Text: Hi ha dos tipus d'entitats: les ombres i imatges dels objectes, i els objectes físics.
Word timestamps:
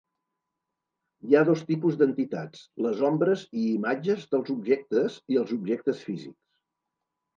Hi 1.25 1.35
ha 1.39 1.43
dos 1.49 1.59
tipus 1.67 1.99
d'entitats: 1.99 2.63
les 2.85 3.03
ombres 3.11 3.43
i 3.65 3.69
imatges 3.75 4.27
dels 4.35 4.51
objectes, 4.57 5.23
i 5.35 5.39
els 5.43 5.55
objectes 5.59 6.03
físics. 6.09 6.39